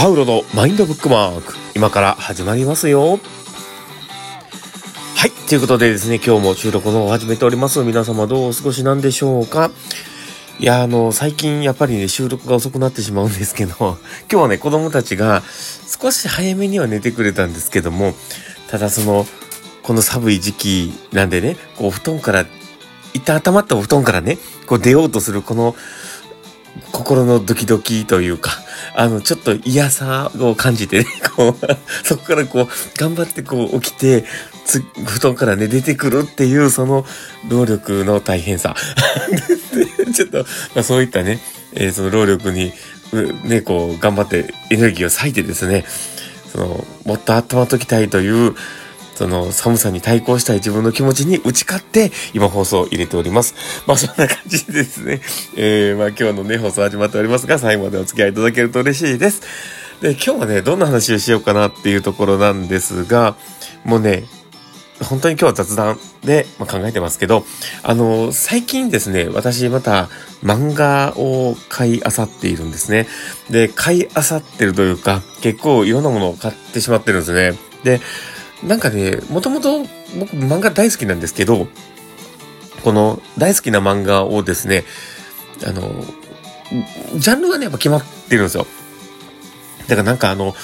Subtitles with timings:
[0.00, 3.18] パウロのマインドブックマーク、今から始まりますよ。
[5.14, 5.30] はい。
[5.46, 7.84] ということでですね、今日も収録の方を始めております。
[7.84, 9.70] 皆様どうお過ごしなんでしょうか
[10.58, 15.42] いや、あの、最近やっぱりね、収録が遅くなってしまうんですけど、 今日はね、子供たちが
[15.86, 18.14] 少し早めには寝てくれたんですけども、
[18.68, 19.26] ただその、
[19.82, 22.46] この寒い時期なんでね、こう、布団から、
[23.12, 25.76] 一旦温まったお布団からね、こう出ようとするこの、
[26.90, 28.59] 心のドキドキというか、
[28.94, 34.24] あの、ちょっと嫌さを感じてね、 こう、そこからこう、頑張ってこう起きて、
[34.64, 37.04] つ、布団からね、出てくるっていう、その、
[37.48, 38.74] 労力の大変さ。
[40.14, 40.38] ちょっと、
[40.74, 41.40] まあそういったね、
[41.72, 42.72] えー、その労力に、
[43.44, 45.84] ね、こう、頑張ってエネルギーを割いてですね、
[46.52, 48.54] その、もっと温まっときたいという、
[49.20, 53.54] その寒さに対抗したい自分の気持ちに打ち勝って、今放送を入れております。
[53.86, 55.20] まあそんな感じでですね、
[55.58, 59.42] えー、まあ今日のね、放送始まっておりますが、最後までお付き合いいただけると嬉しいです。
[60.00, 63.36] で、今日はね、どんな話をしようかなっていうところなんですが、
[63.84, 64.24] もうね、
[65.02, 67.44] 本当に今日は雑談で、まあ、考えてますけど、
[67.82, 70.08] あの、最近ですね、私また
[70.42, 73.06] 漫画を買い漁っているんですね。
[73.50, 77.58] で、買い漁ってるというか、結構いろんなものを買ってしまってるんですね。
[77.84, 78.00] で、
[78.62, 79.80] なんかね、もともと
[80.18, 81.68] 僕漫画大好きなんですけど、
[82.84, 84.84] この大好きな漫画をですね、
[85.66, 86.04] あの、
[87.16, 88.66] ジャンルがね、やっぱ決まってるんですよ。
[89.88, 90.54] だからなんかあの、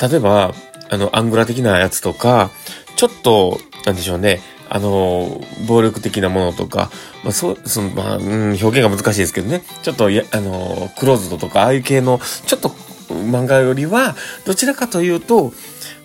[0.00, 0.54] 例えば、
[0.90, 2.50] あの、アングラ的なやつとか、
[2.96, 6.90] ちょっと、なんでしょうね、あの、暴力的なものとか、
[7.24, 12.68] まあ、そう、その、まあ、うん、表現が難しいですけどね、ちょっと、や、あの、クローズドとか、ああいう系の、ちょっと
[13.08, 15.52] 漫画よりは、どちらかというと、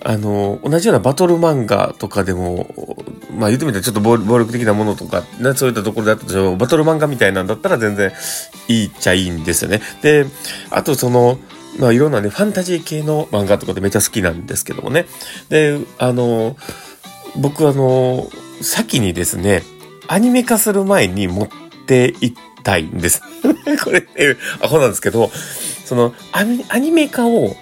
[0.04, 2.68] あの、同じようなバトル漫画とかでも、
[3.38, 8.12] まあ言ってみたらちょっと暴力的なものとか、ね、そういったところであったとしても、バトル漫画みたいなんだったら全然
[8.68, 9.82] いいっちゃいいんですよね。
[10.02, 10.26] で、
[10.70, 11.38] あとその、
[11.78, 15.06] まあいろんなね、ファンタジー系の漫画とかでめっちゃ好きなんですけどもね。
[15.50, 16.58] で、あの、
[17.36, 18.30] 僕あの、
[18.62, 19.64] 先にですね、
[20.08, 21.50] アニメ化する前に持っ
[21.86, 22.34] ていっ
[22.64, 23.22] たいんです。
[23.84, 24.08] これね、
[24.62, 25.32] アホなんですけど、
[25.86, 27.56] そのアニメ化を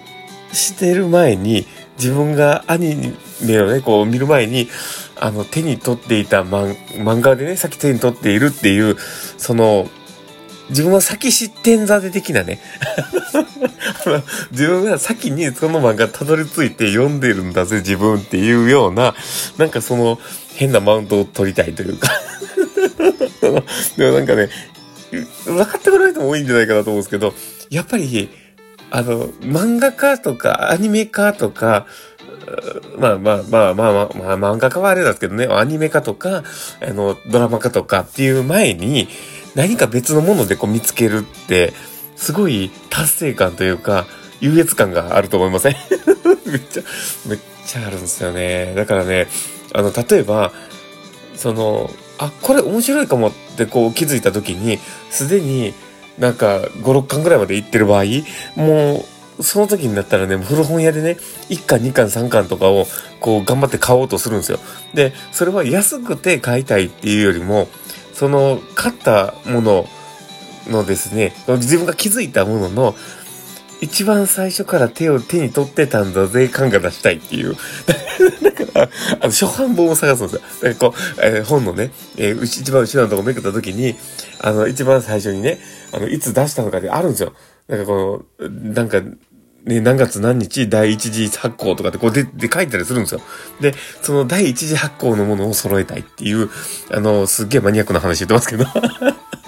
[0.52, 1.66] してる前に、
[1.98, 4.68] 自分がアニメをね、こう見る前に、
[5.16, 8.96] あの、手に取っていた漫漫画でね、先手に取っているっていう、
[9.36, 9.88] その、
[10.70, 12.60] 自分は先知ってんざで的なね。
[14.52, 19.14] 自分が先にその漫画たどり着いて読んでるんだぜ、自分っていうような、
[19.58, 20.18] なんかその
[20.54, 22.08] 変なマウントを取りたいというか
[23.96, 24.48] でもなんかね、
[25.44, 27.34] 分かってくれない人も多いんじゃないかなと思うんですけど、
[27.68, 28.28] やっぱり、
[28.90, 31.86] あの、漫画家とかアニメ化とか、
[32.98, 34.00] まあまあまあまあま
[34.32, 36.42] あ、まあ、漫画家はあれですけどね、アニメ化とか、
[36.80, 39.08] あの、ドラマ化とかっていう前に、
[39.54, 41.72] 何か別のものでこう見つけるって、
[42.16, 44.06] すごい達成感というか、
[44.40, 45.74] 優越感があると思いません？
[46.46, 46.82] めっちゃ、
[47.26, 48.72] めっちゃあるんですよね。
[48.74, 49.28] だからね、
[49.72, 50.52] あの、例えば、
[51.36, 54.78] その、あ、これ面白いかもってこう気づいた時に、
[55.10, 55.72] すでに
[56.20, 58.04] なんか5、6巻ぐらいまで行ってる場合、
[58.54, 59.04] も
[59.38, 61.16] う、その時になったらね、古本屋でね、
[61.48, 62.86] 1巻、2巻、3巻とかを、
[63.20, 64.58] こう、頑張って買おうとするんですよ。
[64.92, 67.68] で、それは安くて買いたいっていうよりも、
[68.12, 69.88] その、買ったもの
[70.68, 72.94] のですね、自分が気づいたものの、
[73.80, 77.54] 一番最初から手を手に取ってたんだぜ感が出したいっていう。
[78.42, 80.74] だから、あの、初版本を探すんですよ。
[80.78, 83.96] こう、えー、本のね、えー、一番後ろのとこめくった時に、
[84.40, 85.60] あの、一番最初にね、
[85.92, 87.32] あの、いつ出したのかであるんですよ。
[87.68, 89.00] なんかこの、なんか、
[89.64, 93.20] ね、何月何日第一次発行とかってこうで、で書いたりするんですよ。
[93.60, 96.48] で、その第一次発行のものを揃えたいっていう、
[96.90, 98.64] あの、すっげえマニアックな話言ってますけど。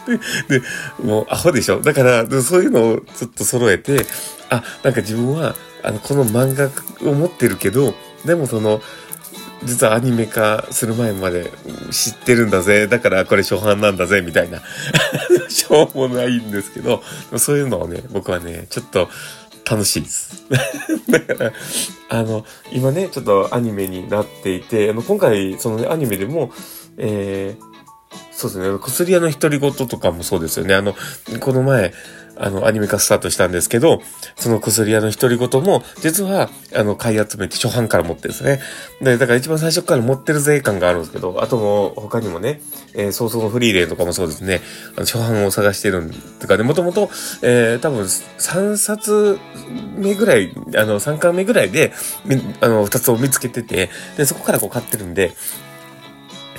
[0.48, 0.62] で、
[1.02, 4.06] もうアホでしょだから、そういうのをちょっと揃えて、
[4.50, 6.70] あ、なんか自分は、あの、この漫画
[7.08, 8.82] を持ってるけど、でもその、
[9.64, 11.52] 実はアニメ化する前まで
[11.90, 12.88] 知ってるんだぜ。
[12.88, 14.20] だからこれ初版なんだぜ。
[14.20, 14.60] みたいな。
[15.48, 17.02] しょうもないんですけど、
[17.36, 19.08] そういうのをね、僕はね、ちょっと
[19.68, 20.44] 楽しいです。
[21.08, 21.52] だから、
[22.08, 26.52] あの、今ね、ちょっとアニメになっていて、あの、今回、そのね、アニメでも、
[26.98, 27.71] えー、
[28.42, 28.78] そうですね。
[28.78, 30.74] 薬屋の独り言とかもそうですよね。
[30.74, 30.94] あの、
[31.40, 31.92] この前、
[32.36, 34.02] あの、アニメ化スタートしたんですけど、
[34.36, 38.60] その薬屋の独り言も、実は、あの、買い集めて初版から持ってるんですね。
[39.00, 42.60] で、だから一番最初から持ってる税関があるんですけど、あとも、他にもね、
[42.94, 44.60] えー、早々のフリーレンとかもそうですね、
[44.96, 46.10] あの初版を探してるん
[46.40, 47.10] とかで、もともと、
[47.42, 49.38] えー、多分3冊
[49.96, 51.92] 目ぐらい、あの、3巻目ぐらいで、
[52.60, 55.32] あの、2つを見つけてて、で、そこからこう買ってるんで、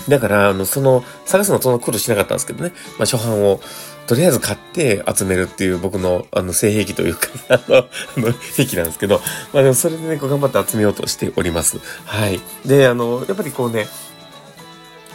[0.07, 2.71] だから、あの、その、探すのそんな苦労しなかったんですけどね。
[3.00, 3.61] まあ、初版を、
[4.07, 7.85] とりあえず買って集めるっていう僕の、あの、性癖というか、 あの、あ
[8.17, 9.21] の、癖なんですけど、
[9.53, 11.79] まあでもそれでね、こう頑張って集めようとしております。
[12.05, 12.41] はい。
[12.65, 13.88] で、あの、やっぱりこうね、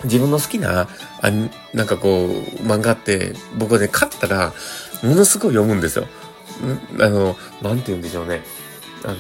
[0.04, 0.88] 自分の好きな、
[1.20, 1.30] あ
[1.74, 4.54] なんかこう、漫画って、僕はね、買ったら、
[5.02, 6.06] ものすごい読むんですよ。
[7.00, 8.42] あの、なんて言うんでしょうね。
[9.04, 9.16] あの、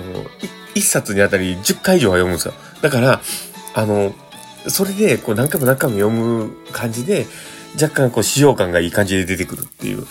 [0.74, 2.54] 一冊にあたり10回以上は読むんですよ。
[2.80, 3.20] だから、
[3.74, 4.14] あの、
[4.68, 7.26] それで、こう何回も何回も読む感じで、
[7.80, 10.06] 若干こう使用感がいい感じで出てくるっていう。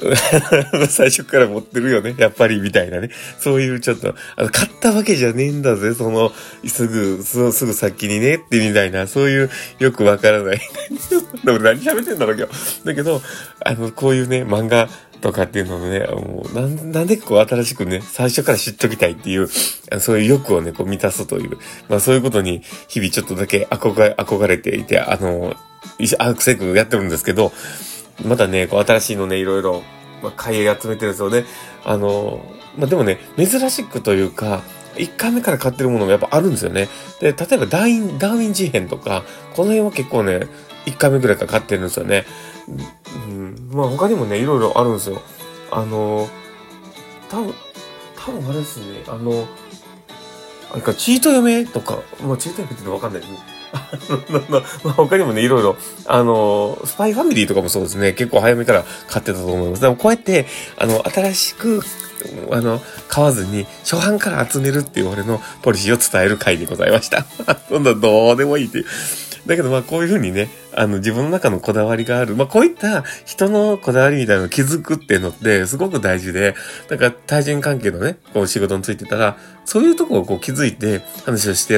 [0.88, 2.14] 最初から持ってるよね。
[2.18, 3.10] やっぱり、みたいなね。
[3.38, 5.94] そういうちょっと、あの、買ったわけじゃねえんだぜ。
[5.94, 6.32] その、
[6.66, 8.36] すぐ、すぐ先にね。
[8.36, 10.60] ってみたいな、そういう、よくわからない。
[11.44, 12.84] でも何喋ってんだろう、今日。
[12.84, 13.22] だけど、
[13.64, 14.88] あの、こういうね、漫画、
[15.20, 19.48] とかっていうのをね、もう、なん、なんでこう新しくね、最初から知っときたいっていう、
[20.00, 21.58] そういう欲をね、こう満たすという、
[21.88, 25.54] まあそういうことに日々ちょっとだけ憧れ、憧れていて、あの、
[26.18, 27.52] アクセクやってるんですけど、
[28.24, 29.82] またね、こう新しいのね、いろいろ、
[30.22, 31.44] まあ、買い集めてるんですよね。
[31.84, 32.44] あの、
[32.76, 34.62] まあでもね、珍しくというか、
[34.96, 36.88] 1回目から買ってるものもやっぱあるんですよね。
[37.20, 39.24] で、例えばダーウン、ダーウィン事変とか、
[39.54, 40.46] この辺は結構ね、
[40.86, 42.24] 1回目ぐらいから買ってるんですよね。
[43.28, 45.20] うん、まあ他にもね、いろいろあるんですよ。
[45.70, 46.28] あの、
[47.28, 47.54] 多分、
[48.16, 49.46] 多分あれですね、あの、
[50.72, 53.38] あれか、チート嫁とか、まあチート嫁ってわかんないですね。
[54.48, 55.76] まあ、他にもね、いろいろ、
[56.06, 59.82] あの、スパイファミリーとかもそうですね、結構早めから買ってたと思います。
[59.82, 60.46] でもこうやって、
[60.76, 61.80] あの、新しく、
[62.50, 67.26] あの、買わずに、初版から集めるっていう俺のポリシーを伝える回でございました。
[67.68, 68.86] そんなどうでもいいっていう。
[69.46, 72.36] だけどまあこういうふうにね、あの自分の中のこだわりがある。
[72.36, 76.54] まあこういった人のこだわりみたいなのを気づくっていうのってすごく大事で、
[76.88, 81.76] だか対人関係のね、こう仕事についてたら、そういうとこをこう気づいて話をして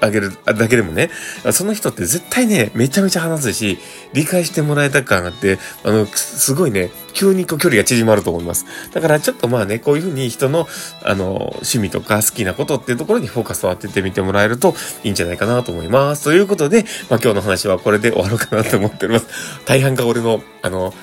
[0.00, 1.10] あげるだけでもね、
[1.52, 3.78] その人って絶対ね、めちゃめちゃ話すし、
[4.12, 8.66] 理解してもらえた感があって、あの、すごいね、急にこう距離が縮まると思います。
[8.92, 10.66] だからちょっとまあね、こういうふうに人の、
[11.04, 14.74] あの、趣味とか好きなことっていうところにフォーカスを当ててみてもらえると
[15.04, 16.24] いいんじゃないかなと思います。
[16.24, 19.26] ということで、まあ今日の話はこれで終わろうかなと思っております。
[19.64, 20.94] 大半が俺の、あの、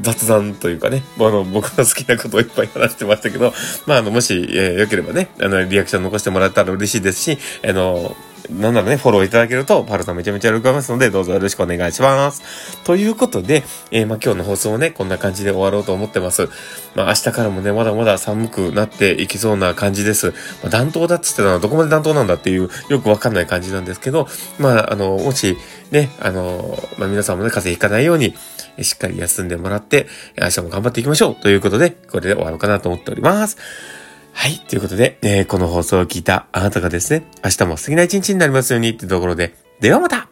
[0.00, 3.52] 雑談というかね、あの、僕の好きなことをいっぱい話してましたけど、
[3.86, 8.16] まあ、あの、もし、えー、良ければね、あの、リアクション残してもらったら嬉しいですし、あの、
[8.50, 12.82] なんならね、フォローいただけると、パルさんめちゃめちゃ喜びますので、どうぞよろしくお願いします。
[12.84, 16.48] ということで、えー、まあ、今日の放送をね、こんな感じで終わろうと思ってます。
[16.94, 20.30] まあ、明日からもね、まだまだ寒くなっていきそうな感じです。
[20.62, 25.56] まあ、暖冬だっつってたのはどこまで暖冬なんだっていう、よくわかんない感じなんですけど、まあ、あの、もし、
[25.90, 28.34] ね、あの、まあ、皆さんもね、風邪ひかないように、
[28.82, 30.06] しっかり休んでもらって、
[30.40, 33.56] 明日も頑張っていきましょうということで、これで終わろうかなと思っております。
[34.34, 34.58] はい。
[34.58, 40.28] ということで、えー、この放送を聞いたあなたがですね、明日も素敵な一日になりますようにってところで、ではまた